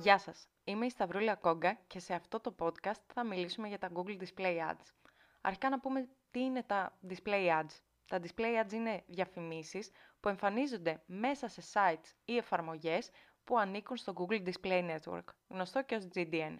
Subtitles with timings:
[0.00, 3.90] Γεια σας, είμαι η Σταυρούλα Κόγκα και σε αυτό το podcast θα μιλήσουμε για τα
[3.94, 4.92] Google Display Ads.
[5.40, 7.80] Αρχικά να πούμε τι είναι τα Display Ads.
[8.06, 9.90] Τα Display Ads είναι διαφημίσεις
[10.20, 13.10] που εμφανίζονται μέσα σε sites ή εφαρμογές
[13.44, 16.56] που ανήκουν στο Google Display Network, γνωστό και ως GDN.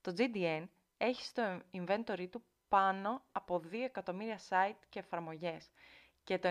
[0.00, 0.64] Το GDN
[0.96, 5.70] έχει στο inventory του πάνω από 2 εκατομμύρια site και εφαρμογές
[6.24, 6.48] και το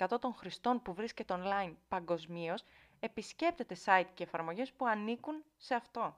[0.00, 2.64] 90% των χρηστών που βρίσκεται online παγκοσμίως
[3.04, 6.16] επισκέπτεται site και εφαρμογές που ανήκουν σε αυτό.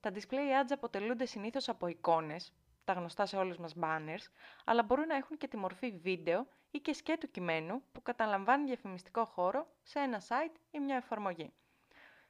[0.00, 2.52] Τα display ads αποτελούνται συνήθως από εικόνες,
[2.84, 4.24] τα γνωστά σε όλους μας banners,
[4.64, 9.24] αλλά μπορούν να έχουν και τη μορφή βίντεο ή και σκέτου κειμένου που καταλαμβάνει διαφημιστικό
[9.24, 11.52] χώρο σε ένα site ή μια εφαρμογή.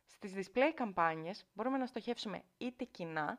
[0.06, 3.38] Στις display καμπάνιες μπορούμε να στοχεύσουμε είτε κοινά,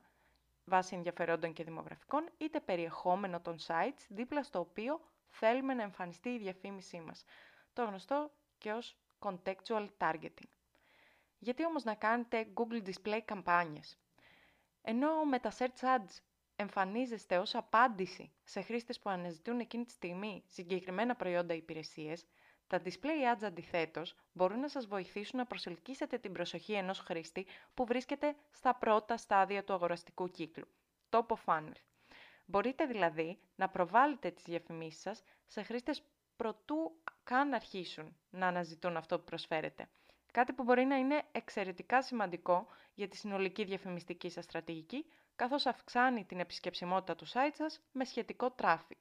[0.66, 6.38] βάσει ενδιαφερόντων και δημογραφικών, είτε περιεχόμενο των sites δίπλα στο οποίο θέλουμε να εμφανιστεί η
[6.38, 7.26] διαφήμισή μας.
[7.74, 10.50] Το γνωστό και ως contextual targeting.
[11.40, 13.98] Γιατί όμως να κάνετε Google Display καμπάνιες;
[14.82, 16.20] Ενώ με τα search ads
[16.56, 22.26] εμφανίζεστε ως απάντηση σε χρήστες που αναζητούν εκείνη τη στιγμή συγκεκριμένα προϊόντα ή υπηρεσίες,
[22.68, 27.86] τα display ads αντιθέτως μπορούν να σας βοηθήσουν να προσελκύσετε την προσοχή ενός χρήστη που
[27.86, 30.68] βρίσκεται στα πρώτα στάδια του αγοραστικού κύκλου,
[31.10, 31.72] top of funnel.
[32.46, 36.04] Μπορείτε δηλαδή να προβάλλετε τις διαφημίσεις σας σε χρήστες
[36.44, 36.92] προτού
[37.24, 39.88] καν αρχίσουν να αναζητούν αυτό που προσφέρετε.
[40.32, 46.26] Κάτι που μπορεί να είναι εξαιρετικά σημαντικό για τη συνολική διαφημιστική σας στρατηγική, καθώς αυξάνει
[46.26, 49.00] την επισκεψιμότητα του site σας με σχετικό traffic.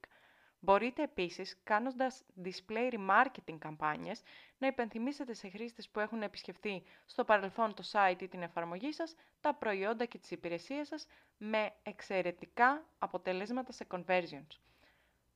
[0.61, 4.23] Μπορείτε επίσης, κάνοντας display remarketing καμπάνιες,
[4.59, 9.15] να υπενθυμίσετε σε χρήστες που έχουν επισκεφτεί στο παρελθόν το site ή την εφαρμογή σας,
[9.41, 11.07] τα προϊόντα και τις υπηρεσίες σας
[11.39, 14.72] με εξαιρετικά αποτελέσματα σε conversions.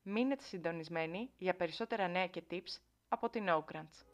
[0.09, 4.05] Μείνετε συντονισμένοι για περισσότερα νέα και tips από την Oakrants.